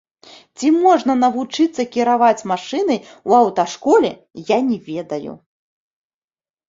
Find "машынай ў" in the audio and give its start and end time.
2.53-3.31